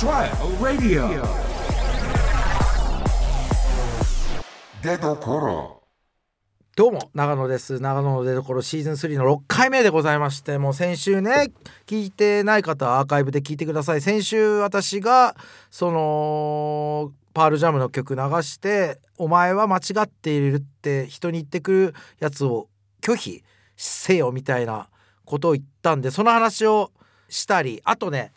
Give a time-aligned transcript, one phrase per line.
[0.00, 0.30] Trial
[0.64, 1.22] Radio.
[4.82, 5.82] 出どころ
[6.74, 7.80] どうも長野です。
[7.80, 11.52] 長野の出所シーズン3の6回目でございましてもう先週ね
[11.86, 14.00] 聞いてない方はアーカイブで聞いてください。
[14.00, 15.36] 先週私が
[15.70, 22.70] そのパールジャムの曲流して「お前は間違っている」って人に言ってくるやつを
[23.02, 23.44] 拒否
[23.76, 24.88] せよみたいな
[25.26, 26.90] ことを言ったんでその話を
[27.28, 28.32] したりあとね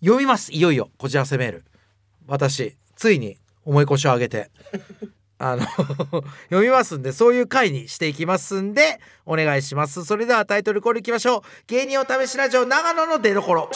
[0.00, 0.52] 読みます。
[0.52, 0.90] いよいよ。
[0.98, 1.64] こちらせメール
[2.26, 4.50] 私ついに重い腰を上げて
[5.38, 5.66] あの
[6.48, 10.04] 読みますんでそういう回にしていきますんでお願いします。
[10.04, 11.42] それではタイトルコールいきましょう。
[11.66, 13.70] 芸人お試しラジオ長野の出所。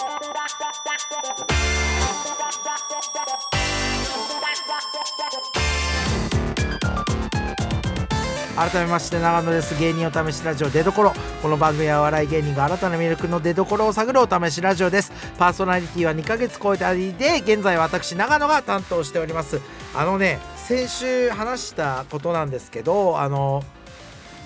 [8.60, 9.74] 改めまして永野です。
[9.80, 11.14] 芸人お試しラジオ出所。
[11.40, 15.10] この番組は笑い芸人が新たな魅力の出所を探るお試しラジオです。
[15.40, 19.58] パーソナリティは2ヶ月超えたりで現在私永野が担当しております。
[19.94, 23.64] あのね先週話したことなんですけどあの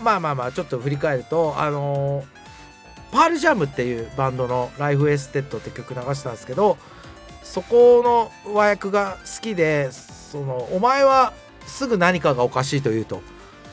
[0.04, 2.24] まあまあまあちょっと振り返るとあの
[3.10, 6.78] パールジャムっていうバンドの「ライフエステッド」って曲流したんですけど
[7.42, 11.32] そこの和訳が好きでそのお前は
[11.66, 13.20] すぐ何かがおかしいと言うと。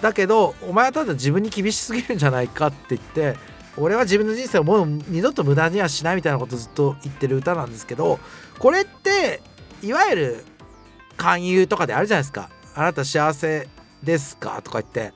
[0.01, 3.37] だけどお前はただ自分に厳しすぎるんじゃないかって言って
[3.77, 8.19] 俺は自分の人生をもう二度と無駄にはしないみたいなことずっと言ってる歌なんですけど
[8.59, 9.41] これって
[9.81, 10.45] いわゆる
[11.17, 13.67] 勧誘とかであるじゃないですか「あなた幸せ
[14.03, 15.13] ですか?」とか言って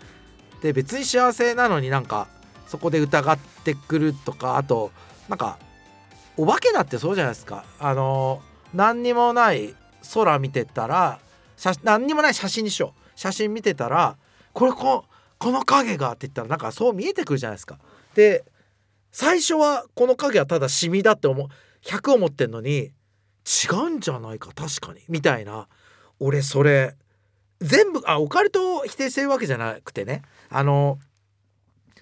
[0.62, 2.28] で別に幸せなのになんか
[2.68, 4.92] そこで疑ってくるとかあと
[5.28, 5.60] なんか
[6.38, 8.42] お化けだってそうじゃないですかあの
[8.74, 9.76] 何にもない
[10.14, 11.20] 空見てたら
[11.58, 14.18] 写何にもない写真にしよう写真見てたら
[14.54, 15.06] これこ
[15.38, 17.78] この影がって言ったらなんかそう見えてくるじゃないですか。
[18.16, 18.46] で
[19.12, 21.48] 最初はこの影はただシミだって思う
[21.86, 22.92] 100思ってんのに
[23.46, 25.68] 違うんじゃないか確かにみたいな
[26.20, 26.96] 俺それ
[27.60, 30.98] 全部あオカルトを否定してるわけじゃなくてねあの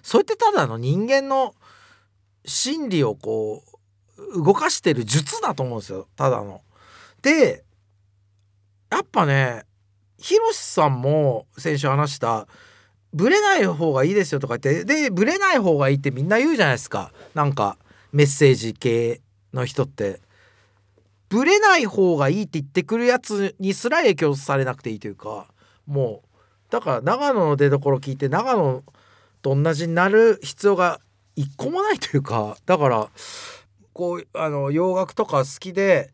[0.02, 1.54] それってただの人間の
[2.46, 3.62] 心理をこ
[4.36, 6.62] う動かしてる術だと思うんですよただの。
[7.22, 7.64] で
[8.90, 9.64] やっぱね
[10.18, 12.46] ヒロシさんも先週話した
[13.14, 17.12] ブレない方がいいですよとか言ってでブレない方がいいってみんな言うじゃないですか。
[17.34, 17.78] なんか
[18.12, 20.20] メッセージ系の人って。
[21.30, 25.48] ブレない方がいいって言ってくるやつにすら影響されなくていいというか
[25.84, 26.28] もう
[26.70, 28.84] だから長野の出所聞いて長野
[29.42, 31.00] と同じになる必要が
[31.34, 33.08] 一個もないというかだから
[33.92, 36.12] こうあの洋楽とか好きで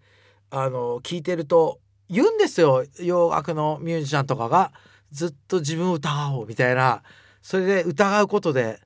[0.51, 2.85] あの聞いてると言うんですよ。
[2.99, 4.73] 洋楽のミュージシャンとかが。
[5.13, 7.03] ずっと自分を疑おうみたいな
[7.43, 8.81] それで疑うことで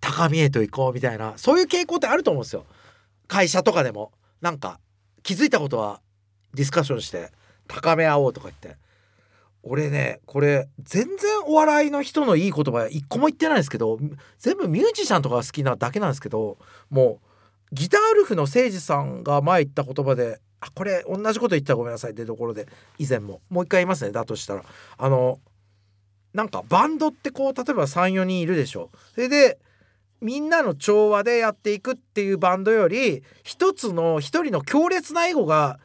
[0.00, 2.64] 高みへと行こうみたいなそういう傾向ってあると思うんですよ。
[3.28, 4.12] 会社とかでも。
[4.40, 4.80] なんか
[5.22, 6.00] 気づいたことは
[6.54, 7.30] ディスカッションして
[7.68, 8.80] 高め合おうとか言って。
[9.62, 13.98] 俺ねこれ全然お笑いの人のいい言葉一個も言ってないんですけど
[14.38, 16.56] 全部ミュージシャンとかが好きなだけなんですけど
[16.88, 17.20] も
[17.70, 23.40] うギターウルフの誠司さんが前言った言葉であこれ同じこと言ったらごめんなさいってところで以前も。
[23.48, 24.64] もう一回言いますねだとしたら。
[24.98, 25.40] あの
[26.34, 29.58] なんかバンドってこう例えば34人いるでしょそれで
[30.20, 35.80] みんなの調和でやっていくっていうバンドより一つの一人の強烈なエゴが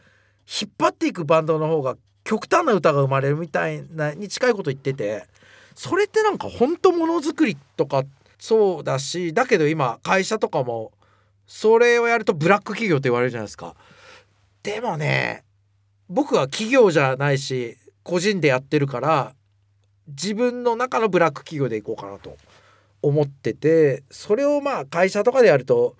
[0.47, 5.25] 引っ張っていくバンドの方が極端な歌が生まれるみたいなに近いこと言ってて
[5.73, 8.03] それってなんか本当ものづくりとか
[8.39, 10.91] そうだしだけど今会社とかも
[11.47, 13.75] それをやるとブラック企業って言われるじゃないですか。
[14.63, 15.43] でもね
[16.09, 19.35] 僕は企業じゃないし個人でやってるから
[20.07, 22.37] 自分の中のブラック企業でいこうかなと
[23.01, 25.95] 思っててそれをまあ会社とかでやると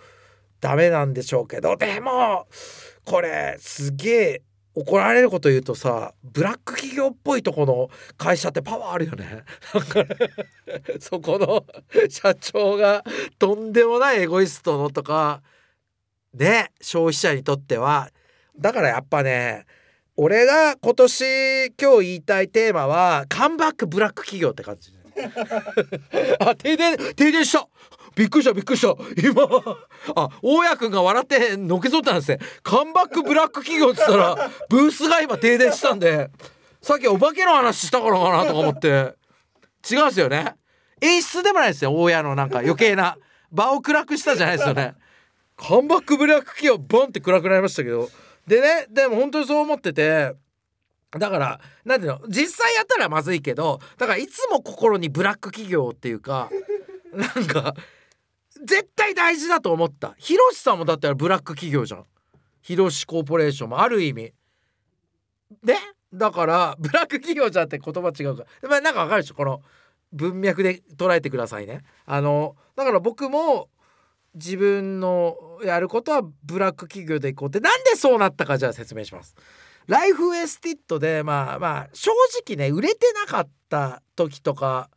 [0.61, 2.47] ダメなんでしょうけどでも
[3.03, 4.41] これすげえ
[4.73, 9.43] 怒られること言うとさブラック企業っぽいとこの会社ってパワーあるよね。
[10.99, 11.65] そこの
[12.09, 13.03] 社長が
[13.39, 15.41] とんでもないエゴイストのとか
[16.33, 18.11] ね消費者にとっては
[18.57, 19.65] だからやっぱね
[20.17, 24.93] 俺が今年今日言いたいテーマはカムバックブラック企業って感じ。
[26.39, 27.67] あ停電停電した。
[28.15, 28.95] びっくりしたびっくりした。
[29.27, 29.43] 今
[30.15, 32.39] あ大家君が笑ってのけぞったんですね。
[32.63, 36.29] カムバックブラック企業って言ったらブースが今停電したんで
[36.81, 39.15] さっきお化けの話したからかなとか思って。
[39.89, 40.55] 違うんですよね。
[41.01, 43.17] 演出でもないですよ大家のなんか余計な。
[43.51, 44.95] 場を暗くしたじゃないですよね。
[45.55, 48.09] カムバックブラック企業ボンって暗くなりましたけど
[48.47, 50.33] でねでも本当にそう思ってて
[51.11, 56.49] だからなんていうの実際やったらまずいけどだからいつも心にブラック企業っていうか
[57.13, 57.73] なんか
[58.63, 60.15] 絶対大事だと思った。
[60.17, 62.05] ヒロシさんもだったらブラック企業じゃん。
[62.61, 64.33] ヒロシコーポレーションもある意味。
[65.63, 65.77] ね？
[66.13, 68.69] だからブラック企業じゃんって言葉違うから。
[68.69, 69.35] まあなんかわかるでしょ？
[69.35, 69.61] この
[70.13, 71.81] 文脈で捉えてくださいね。
[72.05, 73.69] あのだから僕も
[74.35, 79.35] 自分のやることはブラック企業でいこうってなんでそうなったかじゃあ説明します。
[79.87, 82.11] ライフエスティットでまあまあ正
[82.45, 84.89] 直ね売れてなかった時とか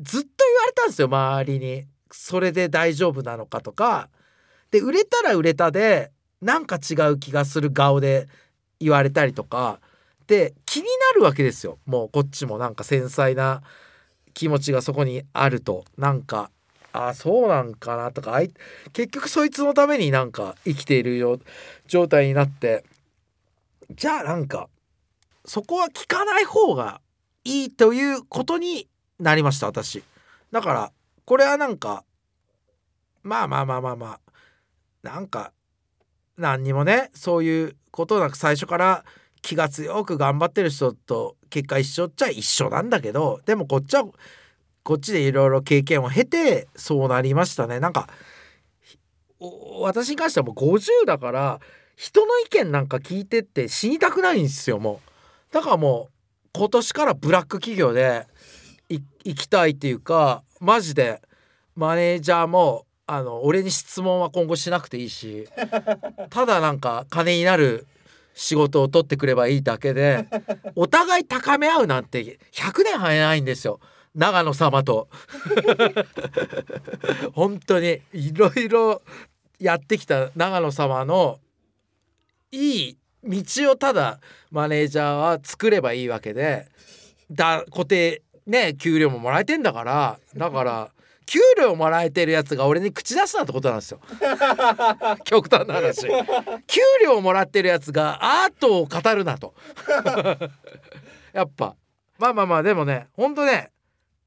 [0.00, 4.08] ずっと言われたんですよ周りにそれで大丈夫なのかとか
[4.70, 8.28] で売れたら売れたでなんか違う気がする顔で
[8.78, 9.80] 言われたりとか
[10.26, 11.78] で気になるわけですよ。
[11.86, 13.62] もうこっちもなんか繊細な
[14.32, 15.84] 気持ちがそこにあると。
[15.98, 16.50] なんか
[16.92, 18.40] あそうなんかなとか
[18.92, 21.38] 結局そいつのためになんか生きているよ
[21.86, 22.84] 状態になって。
[23.94, 24.68] じゃあなんか
[25.44, 27.00] そこは聞かない方が
[27.44, 28.88] いいということに
[29.18, 30.04] なりました私。
[30.52, 30.92] だから
[31.24, 32.04] これはなんか
[33.22, 34.20] まあまあまあまあまあ
[35.02, 35.52] なんか
[36.36, 39.04] 何にもねそういうことなく最初から
[39.42, 44.04] 気が強く頑張ってる人と結果一緒っちゃ一緒なんだけどでもこっちは
[44.82, 47.80] こっちでいろいろ経験を経てそうなりましたね。
[47.80, 48.08] なんか
[49.80, 51.60] 私に関してはもう50だから
[51.96, 55.00] 人の意見なんか聞いてって死にたくないんですよも
[55.50, 55.54] う。
[55.54, 56.12] だからもう
[56.52, 58.26] 今年からブラック企業で
[58.88, 59.02] 行
[59.34, 61.20] きたいっていうかマジで
[61.76, 65.48] マネージャーもあの俺に質問は今後しなくていいし
[66.30, 67.86] ただなんか金になる
[68.34, 70.26] 仕事を取ってくればいいだけで
[70.76, 73.80] お互い高め合うなんて100年早いんですよ。
[74.14, 75.08] 長野様と。
[77.32, 79.02] 本当にいろいろ
[79.58, 81.38] やってきた長野様の
[82.50, 84.18] いい道をただ
[84.50, 86.66] マネージャーは作ればいいわけで
[87.30, 90.90] だ固定ね給料ももらえてんだからだから
[91.26, 94.00] 給料もらえてるやつが俺に口出すなってことなんですよ。
[95.22, 96.08] 極端な話。
[96.66, 99.54] 給料もらってるやつがアートを語るなと。
[101.32, 101.76] やっぱ。
[102.18, 103.70] まあまあまあでもねほんとね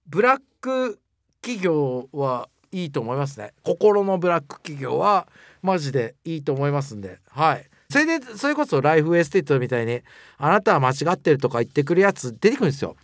[0.08, 1.00] ブラック
[1.42, 3.54] 企業はいいと思いますね。
[3.64, 5.28] 心のブラック企業は
[5.62, 7.20] マジでいいと思いますんで。
[7.30, 7.70] はい。
[7.90, 10.02] それでそれこそライフエステートみたいに
[10.38, 12.96] あなたは間違ってるとか言ってくるやつ出てくるんですよ。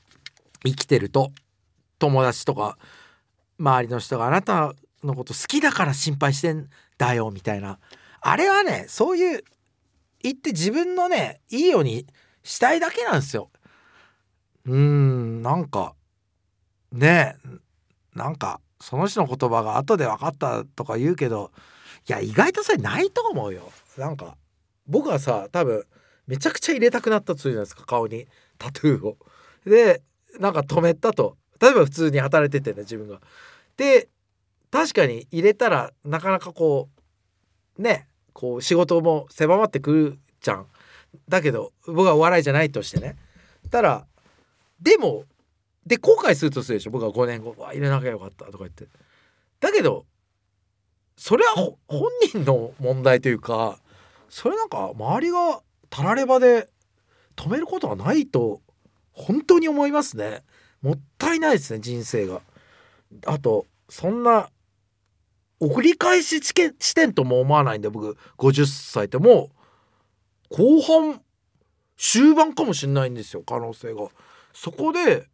[0.66, 1.32] 生きてると。
[2.00, 2.78] 友達とか
[3.60, 4.74] 周りの人があなた
[5.04, 7.78] のこと好きだから心配してんだよみたいな。
[8.22, 9.44] あれはねそういう
[10.22, 12.08] 言って自分のねいいように
[12.44, 13.52] したいだけなんですよ。
[14.66, 15.94] うーんなんか
[16.92, 17.36] ね
[18.16, 21.52] なんかその人の言葉が後で分かったとか言うけど
[22.08, 24.38] いや意外とそれないと思うよなんか
[24.88, 25.86] 僕はさ多分
[26.28, 28.28] めちゃくちゃ入れたくなったとするじゃないですか顔に
[28.58, 29.18] タトゥーを。
[29.66, 30.02] で
[30.40, 33.20] なんか止めたと例えば普通に働いててね自分が。
[33.78, 34.08] で
[34.72, 36.90] 確かに入れたらなかなかこ
[37.78, 40.66] うねこう仕事も狭まってくるじゃん。
[41.28, 43.16] だけど僕はお笑いじゃないとしてね。
[43.70, 44.06] たら
[44.82, 45.26] でも
[45.86, 46.92] で後悔するとするでしょ？
[46.92, 48.88] 僕は5年後「わ入れなきゃよかった」とか言って。
[49.60, 50.06] だけど
[51.18, 51.78] それは本
[52.32, 53.80] 人の問題というか
[54.30, 56.70] それなんか周りがたらればで
[57.36, 58.62] 止めることはないと
[59.12, 60.44] 本当に思いますね。
[60.82, 62.42] もったいないですね人生が。
[63.26, 64.50] あとそんな
[65.60, 69.50] 送り返し地点とも思わないんで僕50歳っても
[70.52, 71.22] う後半
[71.98, 74.08] 終盤かもしれないんですよ可能性が。
[74.54, 75.28] そこで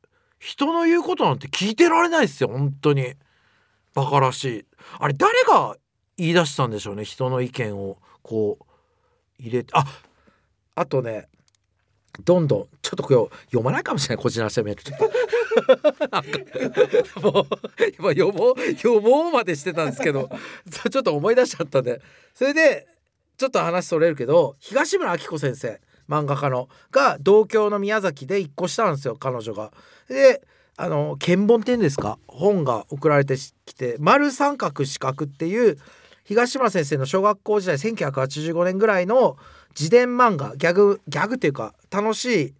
[0.45, 3.15] 人の言うことなんて聞いてられないですよ本当に。
[3.95, 4.65] バカらしい。
[4.99, 5.75] あれ誰が
[6.17, 8.65] 言い出したんでしょうね人の意見をこう
[9.39, 9.71] 入れて。
[9.73, 9.83] あ
[10.75, 11.29] あとね
[12.23, 14.91] どんどんちょっとこれ読まないかもしれないこちら攻めると
[17.21, 17.45] もう
[17.97, 20.29] 今読もう読もうまでしてたんですけど
[20.69, 22.01] ちょっと思い出しちゃったんで。
[22.35, 22.87] それで
[23.37, 29.71] ちょっと話それるけど東村明子先生漫画家のが同郷の宮崎で一個したんですよ彼女が。
[30.09, 30.41] で
[30.77, 32.17] あの見本っていうんですか？
[32.27, 35.77] 本が送られてきて「丸三角四角」っていう
[36.25, 39.37] 東村先生の小学校時代1985年ぐらいの
[39.77, 42.53] 自伝漫画ギャグギャグっていうか楽しい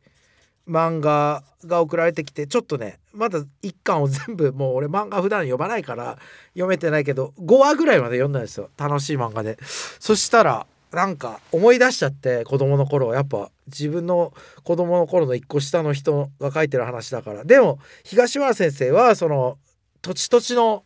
[0.67, 6.17] 漫画が送られてきてちょっとねまだ一巻を全部もう俺漫画普段読まないから
[6.53, 8.69] 読めてないけど5話ぐらいまで読んだんですよ。
[8.77, 9.57] 楽しい漫画で。
[9.99, 14.33] そしたらなんか思い出しちゃって子供の頃はやっぱ自分の
[14.63, 19.57] 子供の頃の一個下の人が書いてる話だからでも東村先生はその
[20.01, 20.83] 土地土地の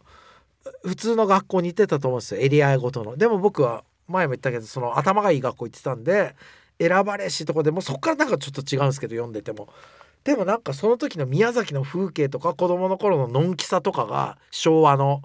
[0.84, 2.42] 普通の学校に行ってたと思うんですよ。
[2.42, 3.18] エリアごとの。
[3.18, 6.36] でも僕は前も言ったけどその頭がいい学校行ってたんで
[6.80, 9.70] 選ばれしとこでもそっからなんかちょっと違うんですけど読んでても。
[10.24, 15.22] でもなんかその時の宮崎の風景とか子供の頃ののんきさとかが昭和の。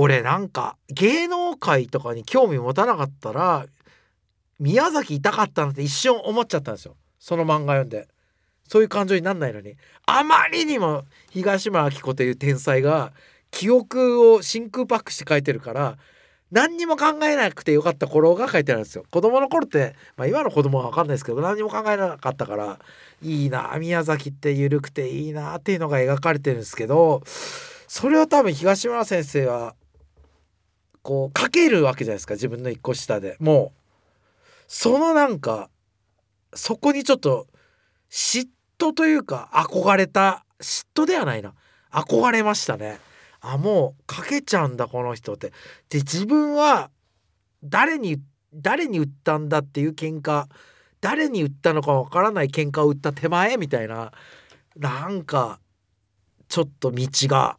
[0.00, 3.66] 俺なんか芸能界とかに興味持たなかったら
[4.60, 6.94] 宮崎いたかったなって一瞬思っちゃったんですよ。
[7.18, 8.06] その漫画読んで。
[8.68, 9.74] そういう感情になんないのに。
[10.06, 13.12] あまりにも東村明子という天才が
[13.50, 15.98] 記憶を真空パックして書いてるから
[16.52, 19.04] 何にも考えなくてよかった頃が書いてあるんですよ。
[19.10, 22.78] 子供の頃って、まあ、今の子供は分かんないですけど何にも考えなかったから
[23.20, 27.22] いいな宮崎って緩くていいなっていうのが描かれてるんですけど
[27.88, 29.74] それを多分東村先生は
[31.08, 33.38] こう書けるわけじゃないですか自分の一個下で。
[33.40, 33.80] もう
[34.66, 35.70] そのなんか
[36.52, 37.46] そこにちょっと
[38.10, 38.46] 嫉
[38.78, 41.54] 妬というか憧れた嫉妬ではないな。
[41.90, 43.00] 憧れましたね。
[43.40, 45.54] あもうかけちゃうんだこの人って。
[45.88, 46.90] で自分は
[47.64, 48.20] 誰に
[48.52, 50.44] 誰に売ったんだっていう喧嘩
[51.00, 54.12] 誰に売ったのかわからない喧嘩を売った手前みたいな
[54.76, 55.58] なんか
[56.48, 57.56] ちょっと道が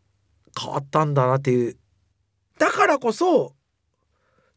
[0.56, 1.78] 変わったんだなっていう
[2.60, 3.54] だからこそ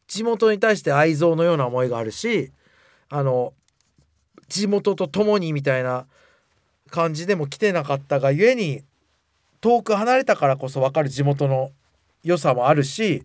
[0.07, 2.51] 地元に対して愛憎のような思いがあるし
[3.09, 3.53] あの
[4.47, 6.05] 地元と共にみたいな
[6.91, 8.83] 感じでも来てなかったがゆえに
[9.61, 11.71] 遠く離れたからこそ分かる地元の
[12.23, 13.23] 良さもあるし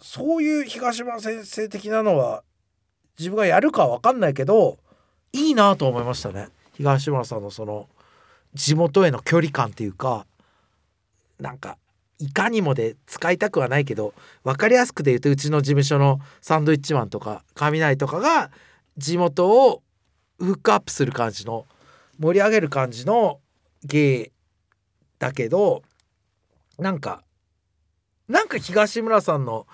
[0.00, 2.44] そういう東村先生的なのは
[3.18, 4.78] 自分がやるかは分かんないけど
[5.32, 6.48] いいなと思いましたね。
[6.74, 7.88] 東村さんのその
[8.54, 10.26] 地元への距離感っていうか
[11.40, 11.78] なんか
[12.22, 14.14] いかにもで使いたくはないけど
[14.44, 18.52] 分かりやすくで言うとうちの事務所のサンドイッチマンとか雷とかが
[18.96, 19.82] 地元を
[20.38, 21.66] フックアップする感じの
[22.20, 23.40] 盛り上げる感じの
[23.84, 24.30] 芸
[25.18, 25.82] だけど
[26.78, 27.24] なんか
[28.28, 29.66] なんか東村さんの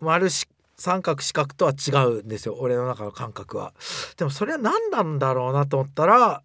[0.00, 0.46] 丸し
[0.76, 3.72] 三角四角とは違うんですよ俺の中の感覚は。
[4.16, 6.42] でもそれは何なんだろうなと思ったら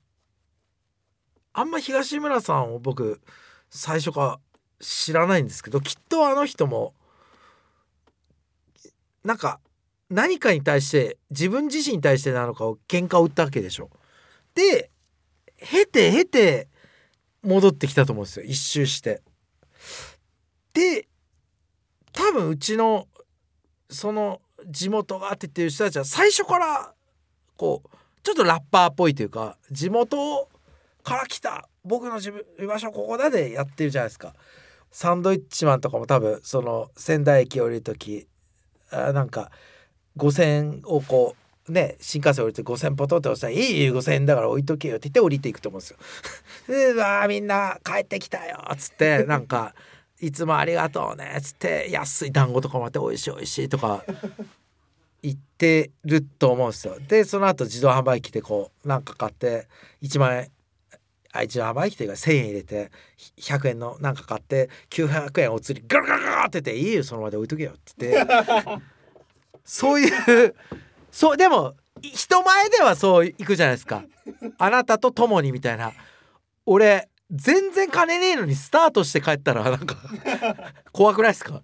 [1.53, 3.21] あんま東村さんを僕
[3.69, 4.39] 最初から
[4.79, 6.93] 知らないんですけどきっとあの人も
[9.23, 9.59] なんか
[10.09, 13.89] 何かに対して自分自身に対してなのかを喧嘩を売ったわけでしょ。
[14.55, 14.89] で
[15.57, 16.67] 経て経て
[17.43, 19.21] 戻ってきたと思うんですよ一周して。
[20.73, 21.07] で
[22.13, 23.07] 多分うちの
[23.89, 26.93] その地元がって言ってる人たちは最初から
[27.57, 27.89] こう
[28.23, 30.49] ちょっとラッパーっぽいというか地元
[31.03, 34.33] から来た僕の自分居場所ここだでやってるじゃないですか。
[34.91, 38.27] サンドイッチマンとかも多分その仙台駅降りる時
[38.91, 39.51] あなんか
[40.17, 41.35] 5,000をこ
[41.67, 45.97] うね新幹線降りて5,000ポトって押したら「いい5,000円だから置いとけよ」って言って降りていくと思うんですよ。
[46.67, 49.75] で「わみんな帰ってきたよ」っつってなんか
[50.19, 54.03] 「いつもありがとうね」っつって安い団子とかもあって「おいしいおいしい」とか
[55.21, 56.97] 言ってると思うんですよ。
[57.07, 59.67] でその後自動販売機でこうなんか買って
[60.01, 60.51] 1万円
[61.31, 62.91] あ一応販売機というか1,000円入れて
[63.37, 68.63] 100円のなんか買って900円お釣りガラガラガラって言って「いいよその場で置いとけよ」って言って。
[69.67, 70.55] そういう
[71.11, 74.03] そうでも人前ではそういくじゃないですか。
[74.57, 75.91] あなたと共にみたいな。
[76.65, 79.97] 俺全然金ねえのにスタートして帰ったらなんか
[80.93, 81.61] 怖くないですか？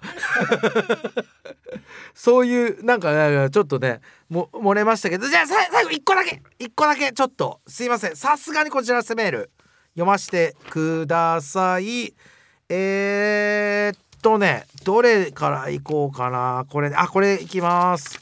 [2.14, 8.16] そういうなんかちょっとねも漏れましたけどじゃあ最後1個だけ1個だけちょっとすいません。
[8.18, 9.52] さすがにこちらせメール
[9.94, 12.14] 読ませてください。
[12.68, 16.66] えー、っとねどれからいこうかな。
[16.70, 18.20] これあこれいきます。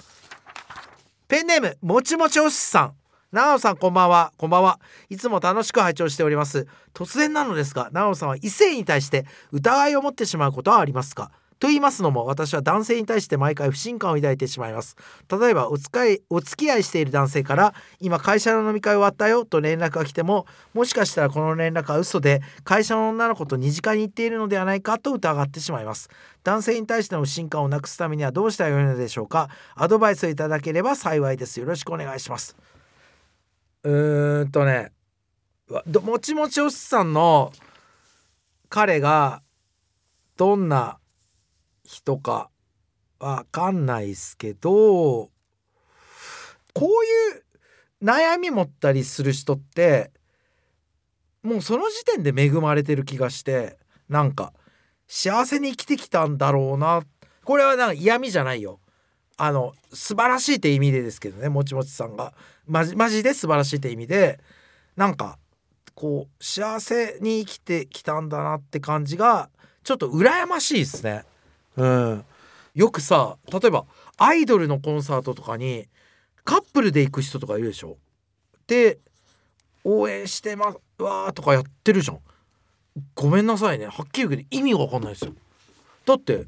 [1.28, 2.94] ペンネームもちもちおしさん。
[3.32, 4.34] 長野さんこんばんは。
[4.36, 4.78] こんばんは。
[5.10, 6.68] いつも楽しく拝聴しております。
[6.94, 11.32] 突然なのですが長野さんは異性に対して疑いを持ってしまうことはありますか？
[11.58, 14.98] と言いますのも私は男性に対して毎回不信感を抱いてしまいます。
[15.32, 26.10] 例えばお使いお付き合いしている男性から今会社の飲み会終わったよと連絡が来てももしかしたらこの連絡は嘘で会社の女の子と二次会に行っているのではないかと疑ってしまいます。
[26.44, 29.48] 男性に対しての不信感をなくすためにはどうしたらよいのでしょうか？
[29.76, 31.62] アドバイスをいただければ幸いです。
[31.62, 32.58] よろしくお願いします。
[33.84, 34.92] うーんとね
[36.04, 37.52] もちもちおっさんの
[38.70, 39.42] 彼が
[40.38, 41.00] どんな
[41.84, 42.50] 人か
[43.20, 45.30] わかんないっすけど
[46.74, 47.44] こういう
[48.04, 50.12] 悩み持ったりする人って
[51.44, 53.78] もうその時点で恵まれてる気がして
[54.10, 54.54] なんか
[55.08, 57.04] 幸せに生きてきたんだろうな。
[57.44, 58.80] これはなんか嫌味じゃないよ。
[59.38, 62.34] あの素晴らしいって意味でですけどねもちもちさんが。
[62.72, 64.40] マジマジで素晴らしいって意味で
[64.96, 65.38] なんか
[65.94, 69.50] こう幸せに生きてきたんだなって感じが
[69.84, 71.26] ちょっと羨ましいですね。
[71.76, 72.26] うん、
[72.74, 73.86] よくさ例えば
[74.18, 75.90] アイドルのコンサートとかに
[76.46, 77.98] カップルで行く人とかいるでしょ？
[78.68, 79.00] で
[79.84, 82.20] 応援してますわーとかやってるじゃん。
[83.16, 83.88] ごめんなさいね。
[83.88, 85.34] はっきり言うけど意味が分かんないですよ。
[86.06, 86.46] だって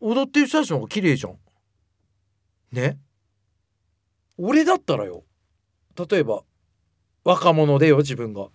[0.00, 1.38] 踊ってる人たちの方が綺麗じゃん。
[2.70, 2.98] ね？
[4.38, 5.24] 俺だったらよ。
[6.10, 6.42] 例えば
[7.24, 8.48] 若者でよ自分が。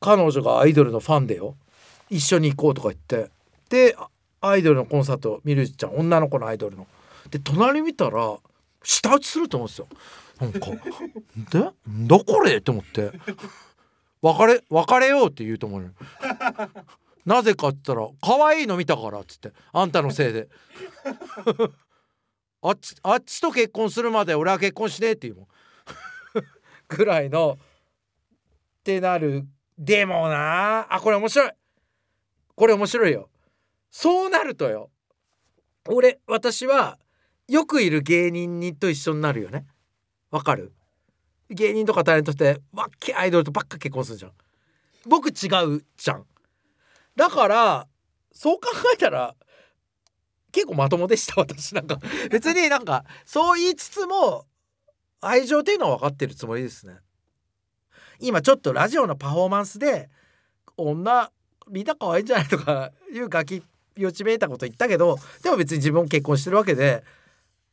[0.00, 1.56] 彼女がアイドルのファンでよ。
[2.10, 3.30] 一緒に行こうとか言って。
[3.70, 3.96] で
[4.40, 5.96] アイドルのコンサート見るじゃん。
[5.96, 6.86] 女の子のアイドルの。
[7.30, 8.36] で隣見たら
[8.82, 9.88] 舌打ちすると思うんですよ。
[10.40, 10.60] なんか
[11.50, 11.60] 「で？
[11.60, 13.10] なんだこれ?」って思って
[14.20, 15.92] 「別れ別れよう」って言うと思うのよ。
[17.24, 20.48] なぜかって言ったら「可愛いの見たから」っつって「あんたのせいで」
[22.68, 25.46] あっちあっちと結婚するまで俺は結婚しねえっていうもん。
[26.88, 29.46] ぐらいのってなる。
[29.78, 31.50] でもなあこれ面白い。
[32.54, 33.28] これ面白いよ。
[33.90, 34.90] そうなるとよ。
[35.88, 36.98] 俺私は
[37.48, 39.66] よくいる芸人にと一緒になるよね。
[40.30, 40.72] わかる？
[41.50, 44.32] 芸人とかタレントってわっけアイドルとばっか結婚するじゃん。
[45.06, 45.46] 僕違
[45.76, 46.26] うじゃん。
[47.14, 47.88] だから
[48.32, 49.36] そう考えたら
[50.56, 52.00] 結構まともでした私なんか
[52.32, 54.46] 別になんかそう言いつつも
[55.20, 56.96] 愛情っていうのは分かってるつもりですね
[58.20, 60.08] 今ちょっとラジオのパフォーマンスで
[60.78, 61.30] 女
[61.68, 63.62] 見た可愛いんじゃないとかいうガキ
[63.96, 67.04] よちめいたこと言ったけどでも別に自分も結婚してるわけで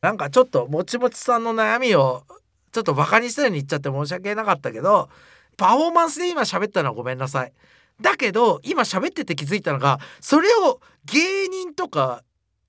[0.02, 2.24] なんかちょっともちもちさんの悩みを
[2.72, 5.08] ちょっとバカにしたように言っちゃって申し訳なかったけど
[5.56, 7.52] パフォーマンスで今喋ったのはごめんなさい。
[8.00, 12.24] だけど今喋ってて気づいたのがそれを芸人とか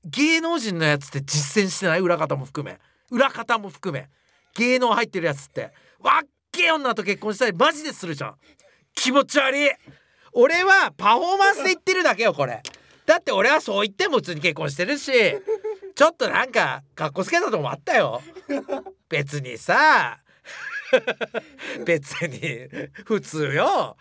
[0.06, 2.80] 芸能人のやつって実践してない裏方も含め。
[3.12, 4.10] 裏方も含め。
[4.56, 5.72] 芸能入ってるやつって。
[6.00, 8.36] わっけえ女と結婚したりマジでするじゃん。
[8.94, 9.70] 気持ち悪い。
[10.34, 12.62] 俺はパフォーマンスで言ってるだけよこれ。
[13.06, 15.12] だって俺はそう言っても普通に結婚してるし。
[15.96, 18.22] ちょっとなんかかっこつけたとこもあったよ。
[19.10, 20.20] 別にさ。
[21.86, 22.68] 別に
[23.06, 23.98] 普通よ。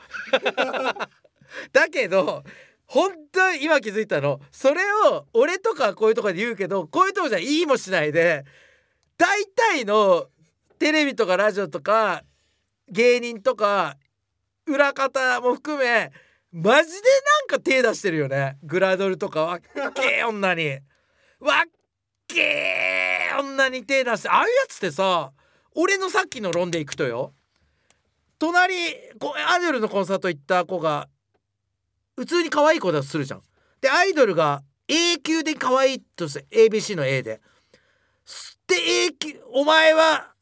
[1.73, 2.43] だけど
[2.87, 4.41] 本当に今気づいたの。
[4.51, 8.45] それを俺とかこういうとこで言うけどこういうとこじゃ言いもしないで
[9.17, 10.27] 大体の
[10.79, 12.23] テレビとかラジオとか
[12.89, 13.97] 芸人とか
[14.67, 16.13] 裏方も含め
[16.53, 16.95] マジで
[17.49, 18.59] なんか手出してるよね。
[18.63, 19.61] グラドルとかわっ
[19.93, 20.79] けえ女に。
[21.41, 21.71] わっ
[22.29, 25.33] けえ女に手出してああいうやつってさ
[25.75, 27.33] 俺のさっきの論でいくとよ。
[28.39, 28.75] 隣
[29.19, 31.09] こアイドルのコンサート行った子が
[32.17, 33.43] 普通に可愛い子だとするじゃん。
[33.81, 37.41] でアイドルが A 級で可愛いとして ABC の A で。
[38.67, 40.33] で A 級お前は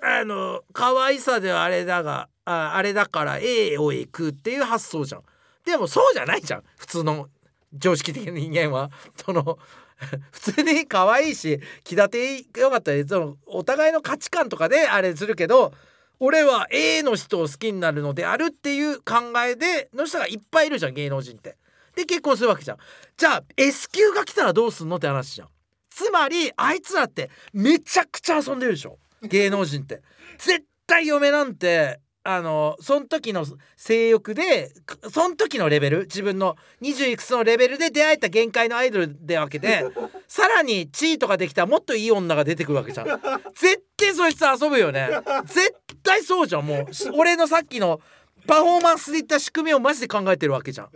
[0.00, 5.22] あの可愛さではあれだがああれだから A を行くっていう発想じゃん。
[5.64, 7.28] でもそうじゃないじゃん普通の
[7.74, 8.90] 常識的な人間は。
[9.16, 9.58] その
[10.30, 12.08] 普通に可愛いし気立
[12.52, 15.72] てよかったりそのお互いの価値観とかであれするけど
[16.20, 21.56] 俺は A の人を好きになるのであるっていう考えでの人がいっぱいいるじゃん芸能人って。
[21.94, 22.76] で結婚するわけじゃん。
[23.16, 25.48] じゃあ S 級が来たらどうすんのって話じゃん。
[25.90, 30.02] つまりあいつらってめちゃくちゃ遊んでるでしょ芸能人って。
[30.38, 33.44] 絶対嫁なんてあのその時の
[33.76, 34.70] 性欲で
[35.10, 39.84] その時のレベル自分の20いくつのレベルで出会えた限界のアイドルでわけで
[40.28, 43.06] さらに地位とかできたらもっといい女が出てくるわけじゃん。
[43.56, 45.08] 絶対そいつ遊ぶよね。
[45.46, 46.86] 絶対そうじゃんもう。
[47.14, 48.00] 俺のさっきの
[48.46, 50.90] パフォーマンスでいった仕組みをマジで考えてるわけじゃん。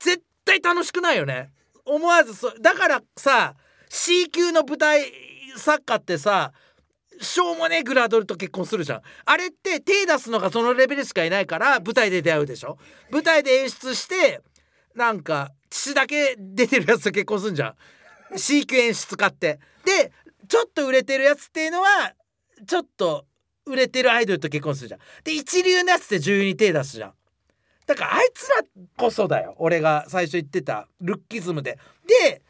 [0.00, 1.50] 絶対楽しくないよね。
[1.84, 3.54] 思わずそだからさ
[3.90, 5.12] C 級の舞台
[5.56, 6.52] 作家ってさ
[7.20, 9.02] しょうもねえグラドルと結婚するじゃん。
[9.26, 12.78] あれって手出すのがそのレベルしかいないから舞台で出会うでしょ。
[13.10, 14.40] 舞台で演出して
[14.94, 17.74] なんか血だけ出てるやつと結婚すんじゃん
[18.36, 19.58] C 級演出家って。
[19.84, 20.12] で
[20.48, 22.14] ちょっと売れてるやつっていうのは
[22.66, 23.26] ちょっと
[23.66, 25.00] 売れてるアイドルと結婚するじゃん。
[25.24, 27.12] で一流のやつって女優に手出すじゃん。
[27.86, 28.62] だからあいつら
[28.96, 29.54] こそだよ。
[29.58, 31.78] 俺が最初言ってたルッキズムで。
[32.06, 32.42] で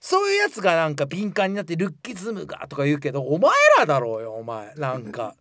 [0.00, 4.74] そういうやつがなんか敏感になってルッキズムがとか言うけどお前らだろうよお前。
[4.74, 5.34] なんか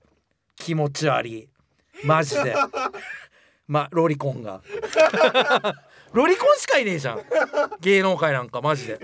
[0.56, 1.50] 気持ち悪い。
[2.04, 2.56] マジで。
[3.68, 4.62] まロリコンが
[6.15, 7.21] ロリコンしかいねえじゃん。
[7.82, 8.99] 芸能界なんかマジで。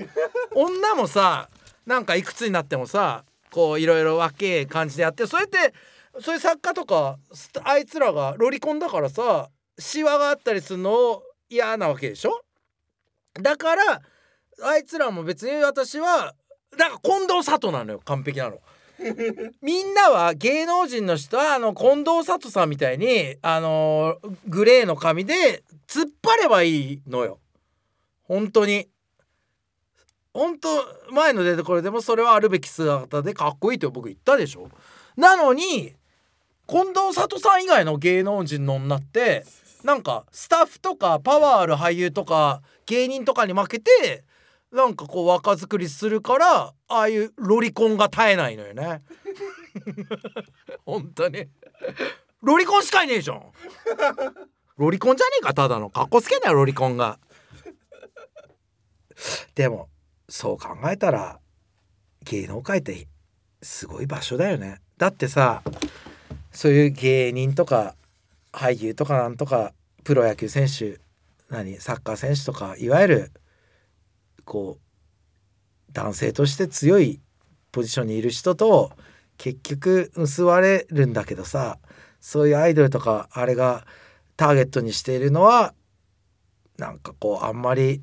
[0.55, 1.49] 女もさ
[1.85, 5.73] なんかいくつになってもさこういろいろ若え感じでやってそれって
[6.21, 7.17] そういう作家とか
[7.63, 12.41] あいつらがロリコンだからさシワがあったりするの嫌なわけでしょ？
[13.33, 14.01] だから
[14.63, 16.33] あいつらも別に私は
[16.77, 18.59] なんか近藤佐藤なのよ完璧なの。
[19.61, 27.39] みんなは芸能人の人はあの近藤佐藤さんみたいにあのグレーの髪で突っ張ればいいのよ。
[28.23, 28.87] 本当に。
[30.33, 30.69] 本当
[31.11, 34.69] 前の出てこれでもそれはあるべき姿でかっこいいと僕言ったでしょ。
[35.17, 35.93] なのに
[36.67, 39.45] 近藤佐藤さん以外の芸能人の女って
[39.83, 44.23] なんかスタッフとかパワーある俳優とか芸人とかに負けて
[44.71, 49.01] なんかこう若作りするからああいうロリコンが絶えないのよね。
[50.85, 51.47] 本当に。
[52.41, 53.43] ロリコンしかいねえじゃん。
[54.77, 55.89] ロリコンじゃねえかただの。
[55.89, 57.19] かっこつけんなよロリコンが。
[59.55, 59.89] でも
[60.29, 61.39] そう考えたら
[62.23, 63.07] 芸能界って
[63.61, 64.79] すごい場所だよね。
[64.97, 65.63] だってさ
[66.51, 67.95] そういう芸人とか
[68.53, 70.99] 俳優とかなんとかプロ野球選手
[71.49, 73.31] 何サッカー選手とかいわゆる
[74.45, 77.19] こう男性として強い
[77.71, 78.91] ポジションにいる人と
[79.37, 81.79] 結局結ばれるんだけどさ
[82.19, 83.85] そういうアイドルとかあれが
[84.37, 85.73] ターゲットにしているのは
[86.77, 88.01] なんかこうあんまり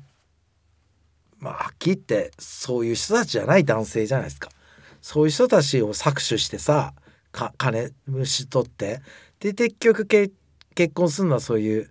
[1.39, 4.49] まあはっきり言ってそういう人たちじゃない男性じゃないですか。
[5.01, 6.93] そういう人たちを搾取してさ
[7.31, 9.01] か金虫取って
[9.39, 10.33] で結局結
[10.93, 11.89] 婚するのはそういう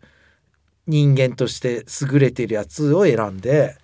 [0.87, 3.77] 人間として優れてるやつを選んで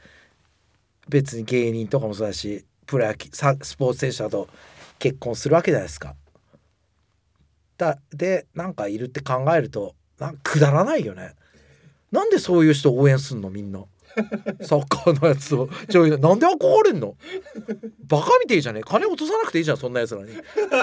[1.09, 4.49] 別に芸人とかもそうだしプロ野球さスポーツ選手だと
[4.99, 6.15] 結婚するわけじゃないですか。
[7.77, 11.35] だでなんかいるって考えるとなんくだらないよね。
[12.13, 13.51] なんでそういう人応援すんの？
[13.51, 13.85] みんな。
[14.63, 15.69] サッカーのやつを。
[15.91, 17.17] ちょなんで憧れんの？
[18.07, 18.83] バカみてえじゃねえ。
[18.85, 20.29] 金落とさなくていいじゃんそんなやつらに。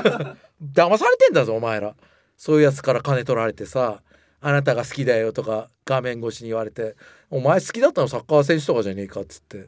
[0.73, 1.95] 騙されてんだぞお前ら。
[2.35, 4.01] そういうやつから金取られてさ
[4.41, 6.95] あなたが好きだよとか画面越しに言われて
[7.29, 9.67] お前好きだったのサッカー選手とかじゃねえかっつって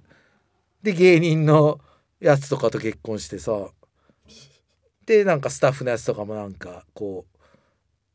[0.83, 1.79] で芸人の
[2.19, 3.69] やつとかと結婚してさ。
[5.05, 7.25] でなんかスタッフのやつとかもなんかこ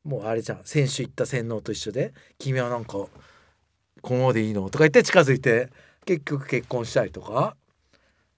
[0.04, 0.60] うもうあれじゃん。
[0.64, 3.10] 先週行った洗脳と一緒で君はなんかこ
[4.04, 4.70] のままでいいの？
[4.70, 5.70] とか言って近づいて
[6.06, 7.56] 結局結婚したりとか。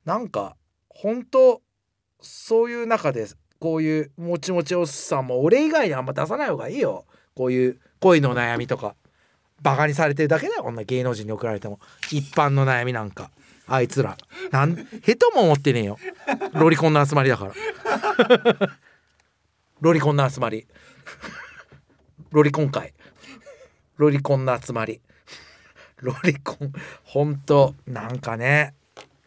[0.05, 0.57] なんか
[0.89, 1.61] 本当
[2.21, 3.27] そういう中で
[3.61, 7.05] こういうもちもちおっさんも俺以外にあんま出さない方がいいよ。
[7.37, 8.97] こういう恋の悩みとか
[9.63, 11.79] バカにされてるだけだよこんな芸能人に送られても。
[12.11, 13.31] 一般の悩みなんか。
[13.71, 14.19] あいつら。
[14.51, 15.97] なんへとも思ってねえよ。
[16.55, 17.53] ロリコンの集まりだから。
[19.81, 20.67] ロリコンの集まり。
[22.33, 22.93] ロリコン会。
[23.97, 25.01] ロリコンの集まり。
[25.99, 26.73] ロリコン
[27.05, 28.75] ほんとなんかね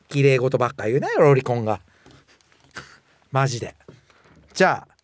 [0.10, 1.79] 綺麗事ばっか言うなよロリコンが。
[3.32, 3.75] マジで。
[4.53, 4.95] じゃあ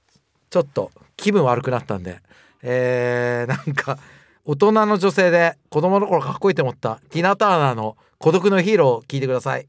[0.50, 2.22] ちょっと気分悪くなったんで。
[2.62, 3.98] えー、なんか
[4.46, 9.68] 大人の女性で子供の頃かっこいいと思ったティナ・ターナーの「孤独のヒーロー」を聞いてください。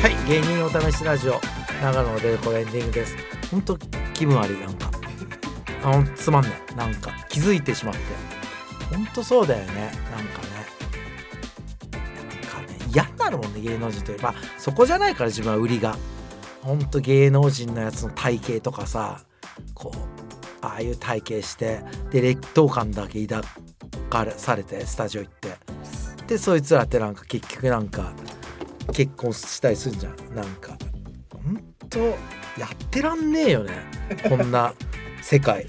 [0.00, 1.40] はい芸人お試しラジオ。
[1.82, 3.16] 長野の出るこれエンディングです。
[3.50, 3.76] ほんと
[4.14, 4.90] 気分悪いなんか。
[5.82, 6.52] あほんとつまんない。
[6.76, 8.00] なんか気づいてしまって。
[8.94, 9.92] ほんとそうだよね。
[10.10, 10.57] なんかね。
[13.28, 14.34] かね嫌になるもんね芸能人といえば。
[14.58, 15.96] そこじゃないから自分は売りが。
[16.62, 19.22] ほんと芸能人のやつの体型とかさ
[19.74, 19.98] こう
[20.60, 23.48] ああいう体型してで劣等感だけ抱
[24.10, 25.56] かされてスタジオ行って。
[26.26, 28.12] でそいつらってなんか結局なんか
[28.92, 30.16] 結婚したりするんじゃん。
[30.34, 30.76] なんか
[31.32, 31.56] ほん
[31.88, 31.98] と
[32.58, 33.72] やってらんねえよね
[34.28, 34.74] こんな
[35.22, 35.66] 世界。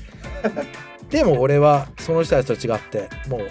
[1.10, 3.50] でも俺はその人たちと違ってもう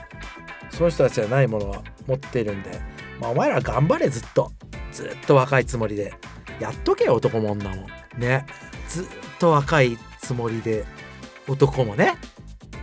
[0.71, 2.81] その人たちじゃないものは持ってるんで、
[3.21, 4.53] まあ、お前ら頑張れずっと。
[4.93, 6.15] ずっと若いつもりで。
[6.61, 7.87] やっとけよ男も女も。
[8.17, 8.47] ね。
[8.89, 9.07] ずっ
[9.39, 10.85] と若いつもりで。
[11.47, 12.17] 男もね。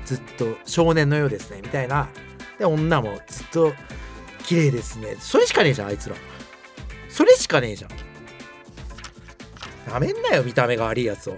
[0.06, 1.62] ずっと少年のようですね。
[1.62, 2.10] みたいな。
[2.58, 3.74] で女もずっと
[4.43, 5.15] 綺麗ですね。
[5.19, 6.15] それしかねえじゃんあいつら。
[7.10, 7.91] それしかねえじゃん。
[9.91, 11.38] なめんなよ見た目が悪いやつを。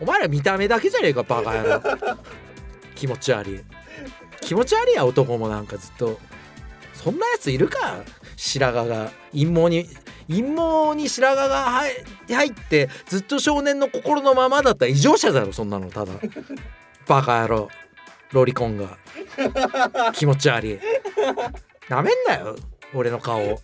[0.00, 1.82] お前ら見た目だけじゃねえかバカ野郎。
[2.94, 3.60] 気持ち悪い
[4.42, 6.20] 気持ち悪いや男もなんかずっと。
[6.94, 8.04] そんなやついるか？
[8.36, 9.10] 白髪が。
[9.32, 9.88] 陰謀に
[10.28, 11.82] 陰謀に白髪が
[12.28, 14.84] 入ってずっと少年の心のままだった。
[14.84, 16.12] ら異常者だろそんなのただ。
[17.06, 17.68] バカ野郎。
[18.32, 18.98] ロリコンが。
[20.12, 20.78] 気持ち悪い。
[21.88, 22.56] なめんなよ。
[22.94, 23.60] 俺の顔を。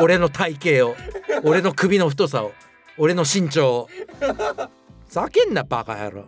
[0.00, 0.96] 俺の体型を。
[1.44, 2.52] 俺の首の太さを。
[2.96, 3.88] 俺の身長を。
[5.08, 6.24] ふざけんなバカ野郎。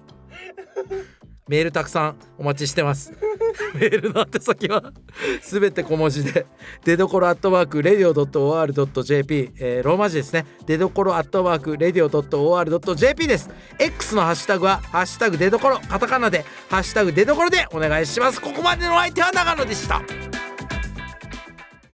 [1.48, 3.12] メールたくさんお待ちしてます。
[3.74, 4.92] メールの宛先は
[5.40, 6.46] すべて小文字で
[6.84, 10.46] 出どころアットマークレディオ .or.jp、えー、ローマ字ですね。
[10.66, 13.50] 出どころアットマークレディオ .or.jp です。
[13.78, 18.40] X のハッシュタグはハッシュタグ出どころカタカナでハッシュタグ出どころでお願いします。
[18.40, 20.02] ここまでのお相手は永野でした。